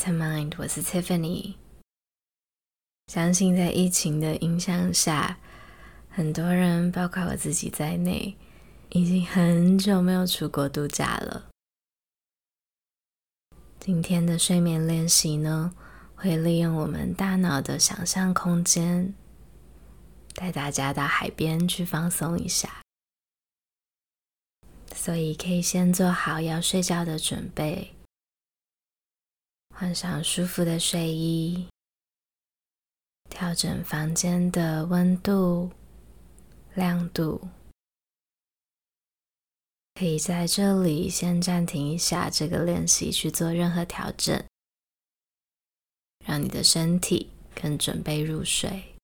[0.00, 1.56] Vitamind，我是 Tiffany。
[3.08, 5.38] 相信在疫情的影响下，
[6.08, 8.34] 很多人，包括我自己在内，
[8.92, 11.50] 已经很久没有出国度假了。
[13.78, 15.74] 今天的睡眠练习呢，
[16.14, 19.12] 会利用我们大脑的想象空间，
[20.34, 22.80] 带大家到海边去放松一下。
[24.94, 27.94] 所以可以先做好要睡觉的准备，
[29.80, 31.66] 换上舒服的睡衣，
[33.30, 35.70] 调整房间的温度、
[36.74, 37.48] 亮度。
[39.94, 44.44] 可以在这里先暂停一下这个练习，去做任何调整，
[46.26, 48.94] 让你的身体更准备入睡。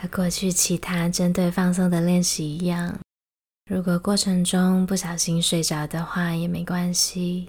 [0.00, 2.98] 和过去其他针对放松的练习一样，
[3.66, 7.48] 如果过程中不小心睡着的话也没关系。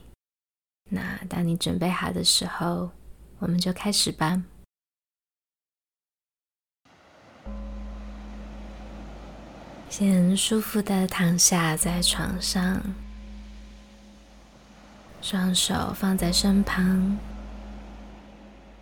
[0.89, 2.89] 那当你准备好的时候，
[3.39, 4.41] 我们就开始吧。
[9.89, 12.81] 先舒服的躺下在床上，
[15.21, 17.17] 双手放在身旁，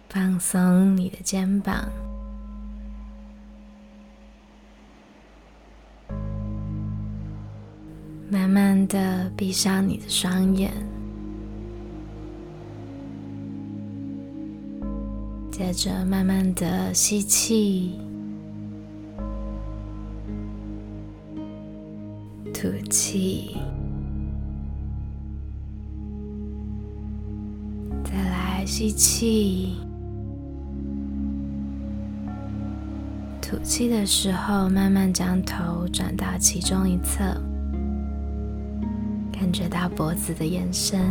[0.07, 1.91] 放松你的肩膀。
[8.33, 10.71] 慢慢的闭上你的双眼，
[15.51, 17.99] 接着慢慢的吸气，
[22.51, 23.55] 吐气，
[28.03, 29.75] 再来吸气，
[33.39, 37.39] 吐气的时候，慢慢将头转到其中一侧。
[39.33, 41.01] 感觉到脖子的延伸，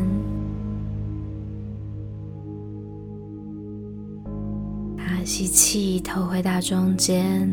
[4.96, 7.46] 好，吸气，头回到中间，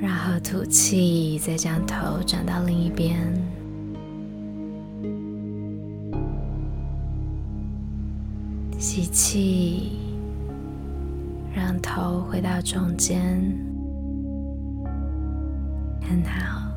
[0.00, 3.18] 然后吐气，再将头转到另一边，
[8.78, 9.98] 吸气，
[11.52, 13.20] 让头回到中间，
[16.02, 16.69] 很好。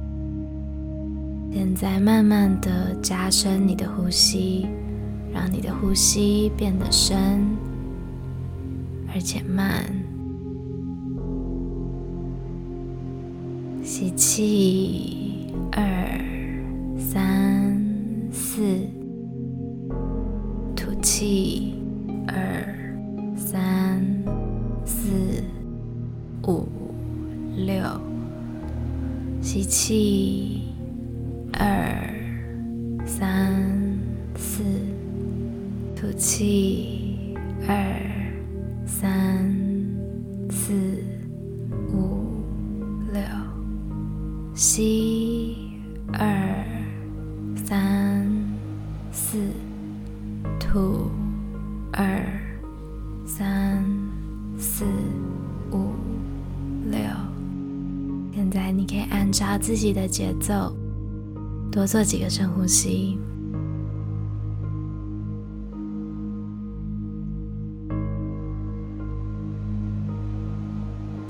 [1.55, 4.67] 现在慢慢的加深你的呼吸，
[5.31, 7.45] 让你的呼吸变得深
[9.13, 9.85] 而且慢。
[13.83, 15.83] 吸气，二、
[16.97, 17.79] 三、
[18.31, 18.61] 四；
[20.75, 21.75] 吐气，
[22.27, 22.35] 二、
[23.37, 24.03] 三、
[24.85, 25.11] 四、
[26.47, 26.67] 五、
[27.55, 27.83] 六。
[29.39, 30.62] 吸气。
[44.53, 45.55] 吸。
[46.13, 46.65] 二、
[47.65, 48.27] 三、
[49.11, 49.37] 四，
[50.59, 51.11] 吐。
[51.91, 52.25] 二、
[53.23, 53.83] 三、
[54.57, 54.83] 四、
[55.71, 55.93] 五、
[56.89, 56.99] 六。
[58.33, 60.75] 现在你可以按照自己的节奏。
[61.71, 63.17] 多做几个深呼吸，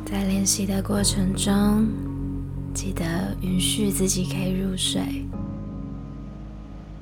[0.06, 1.88] 在练习的过程中，
[2.74, 5.26] 记得允许自己可以入睡。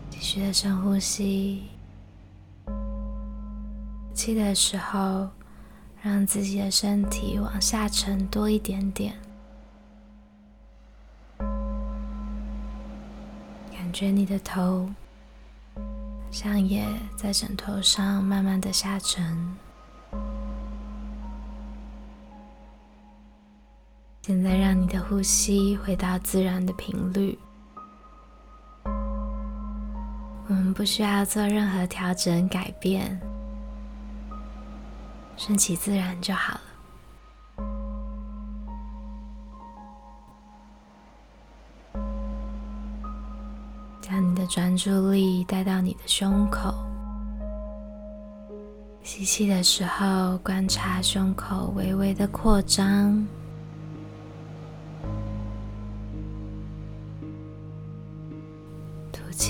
[0.10, 1.64] 继续的深呼吸，
[4.14, 5.30] 气的时候，
[6.02, 9.16] 让自己的身体往下沉多一点点。
[13.72, 14.90] 感觉你的头
[16.30, 19.56] 像也在枕头上慢慢的下沉。
[24.22, 27.38] 现在让你的呼吸回到自然的频率。
[30.48, 33.20] 我们不需要做任何调整改变，
[35.36, 36.62] 顺其自然就好了。
[44.02, 46.72] 将你的专注力带到你的胸口，
[49.02, 53.26] 吸气的时候，观察胸口微微的扩张；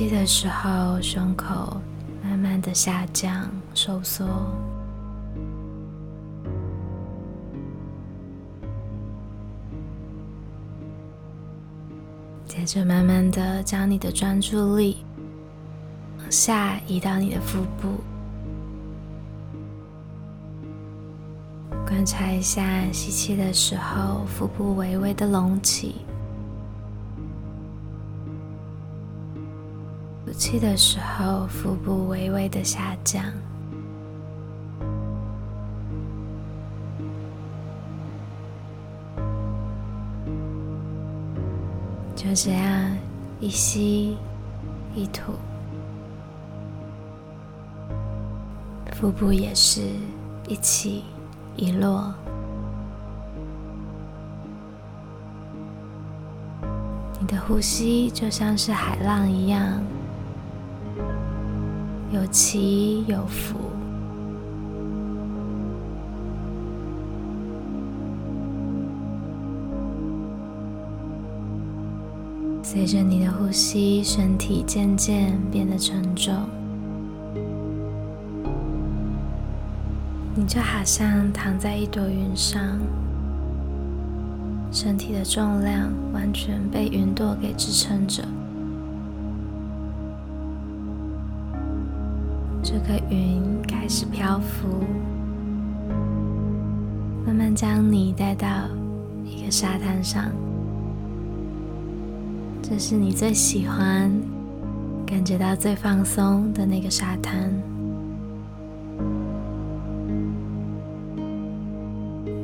[0.01, 1.79] 吸气的时候，胸口
[2.23, 4.25] 慢慢的下降、收缩。
[12.47, 15.05] 接着，慢慢的将你的专注力
[16.17, 17.99] 往下移到你的腹部，
[21.85, 25.97] 观察一下吸气的时候，腹部微微的隆起。
[30.51, 33.23] 气的时候，腹部微微的下降。
[42.13, 42.91] 就这样，
[43.39, 44.17] 一吸
[44.93, 45.31] 一吐，
[48.91, 49.79] 腹部也是
[50.49, 51.05] 一起
[51.55, 52.13] 一落。
[57.21, 59.81] 你的呼吸就像是海浪一样。
[62.13, 63.57] 有起有伏，
[72.61, 76.35] 随着你的呼吸，身体渐渐变得沉重，
[80.35, 82.61] 你就好像躺在一朵云上，
[84.69, 88.21] 身体的重量完全被云朵给支撑着。
[92.63, 94.67] 这个云开始漂浮，
[97.25, 98.47] 慢慢将你带到
[99.25, 100.31] 一个沙滩上。
[102.61, 104.11] 这是你最喜欢、
[105.07, 107.51] 感觉到最放松的那个沙滩。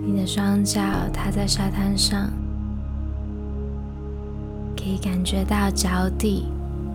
[0.03, 0.81] 你的双脚
[1.13, 2.27] 踏在沙滩上，
[4.75, 6.47] 可以感觉到脚底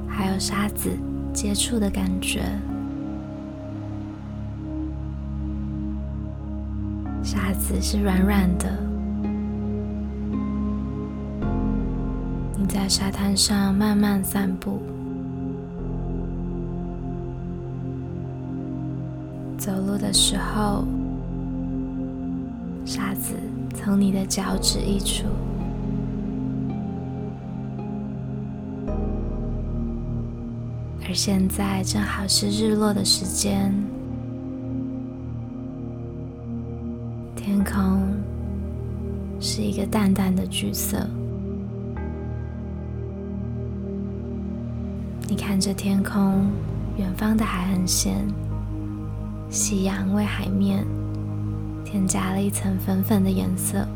[0.09, 0.91] 还有沙子
[1.33, 2.43] 接触的感觉。
[7.33, 8.69] 沙子是软软的，
[12.59, 14.83] 你在沙滩上慢慢散步，
[19.57, 20.85] 走路的时候，
[22.85, 23.33] 沙子
[23.75, 25.25] 从你的脚趾溢出，
[31.09, 33.73] 而现在正好是日落的时间。
[37.35, 38.15] 天空
[39.41, 41.07] 是一个淡淡的橘色。
[45.29, 46.47] 你看着天空，
[46.99, 48.27] 远方的海岸线，
[49.49, 50.85] 夕阳为海面
[51.85, 53.87] 添加了一层粉粉的颜色。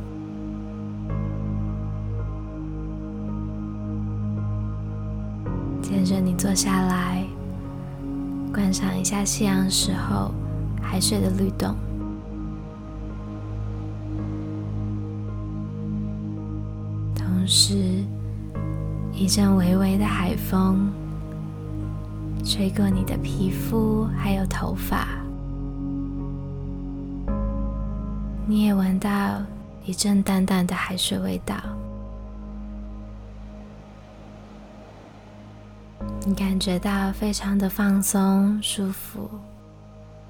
[5.83, 7.25] 接着，你坐下来，
[8.53, 10.33] 观赏一下夕阳时候
[10.81, 11.75] 海水的律动。
[17.47, 18.05] 是，
[19.13, 20.93] 一阵微微的海风
[22.45, 25.07] 吹过你的皮肤，还有头发，
[28.49, 29.09] 你也闻到
[29.85, 31.55] 一阵淡淡的海水味道。
[36.27, 39.31] 你感觉到非常的放松、舒服，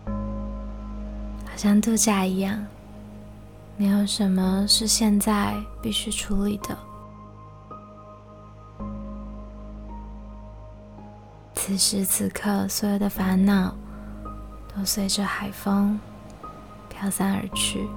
[0.05, 2.63] 好像度假一样，
[3.79, 6.77] 没有什么是现在必须处理的。
[11.67, 13.75] 此时此刻，所有的烦恼
[14.73, 15.99] 都随着海风
[16.89, 17.89] 飘散而去。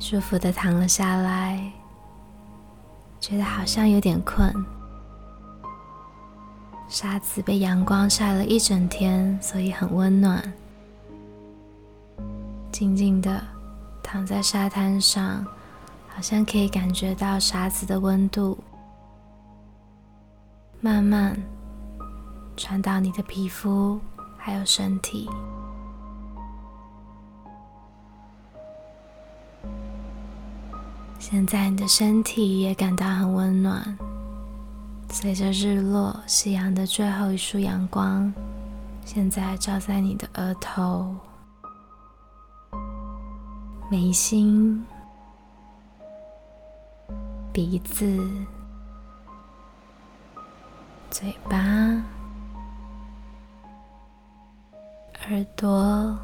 [0.00, 1.70] 舒服的躺了下来，
[3.20, 4.52] 觉得好像有点困。
[6.88, 10.42] 沙子被阳光晒了一整天，所以很温暖。
[12.72, 13.40] 静静的。
[14.12, 15.46] 躺在沙滩上，
[16.08, 18.58] 好像可以感觉到沙子的温度，
[20.80, 21.40] 慢慢
[22.56, 24.00] 传到你的皮肤
[24.36, 25.30] 还有身体。
[31.20, 33.96] 现在你的身体也感到很温暖，
[35.12, 38.34] 随着日落，夕阳的最后一束阳光，
[39.04, 41.14] 现在照在你的额头。
[43.92, 44.86] 眉心、
[47.52, 48.06] 鼻子、
[51.10, 51.56] 嘴巴、
[55.26, 56.16] 耳朵、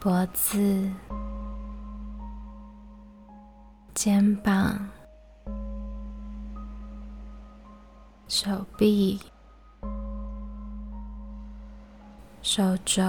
[0.00, 0.90] 脖子、
[3.94, 4.76] 肩膀、
[8.26, 9.20] 手臂、
[12.42, 13.02] 手肘、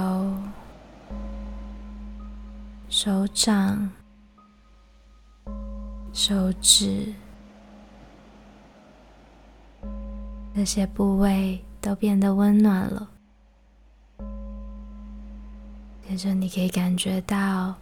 [2.96, 3.90] 手掌、
[6.14, 7.12] 手指，
[10.54, 13.10] 这些部位都变得温暖了。
[16.08, 17.74] 接着，你可以感觉到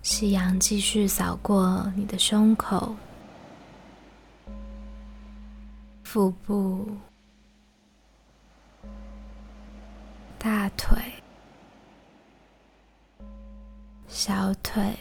[0.00, 2.96] 夕阳继续扫过你的胸口、
[6.02, 6.88] 腹部。
[10.38, 10.96] 大腿、
[14.08, 14.94] 小腿、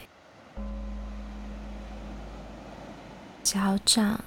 [3.42, 4.20] 脚掌、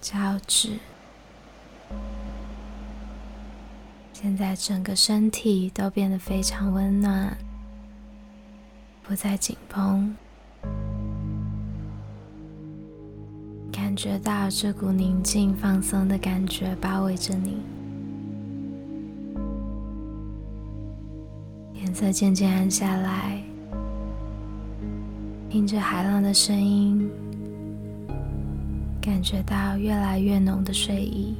[0.00, 0.78] 脚趾，
[4.12, 7.36] 现在整个身体都变得非常温暖，
[9.02, 10.16] 不再紧绷，
[13.70, 17.77] 感觉到这股宁静、放松的感觉包围着你。
[22.00, 23.42] 颜色渐渐暗下来，
[25.50, 27.10] 听着海浪的声音，
[29.00, 31.34] 感觉到越来越浓的睡意，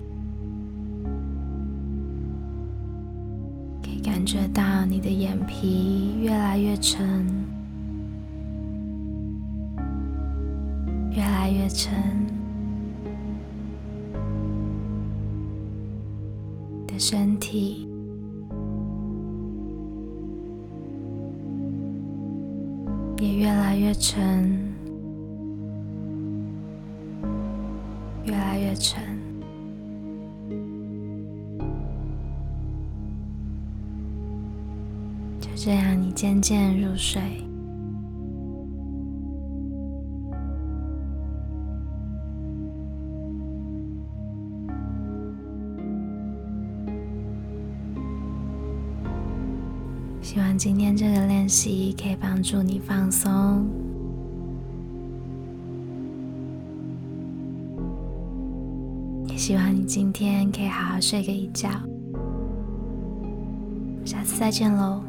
[3.84, 7.24] 可以感觉到你的眼皮越来越沉，
[11.12, 11.92] 越来越沉，
[16.88, 17.87] 的身体。
[23.20, 24.72] 也越来越沉，
[28.24, 29.02] 越来越沉。
[35.40, 37.47] 就这样，你渐渐入睡。
[50.20, 53.66] 希望今天这个练习可以帮助你放松，
[59.28, 61.68] 也希望你今天可以好好睡个一觉。
[64.04, 65.02] 下次再见喽。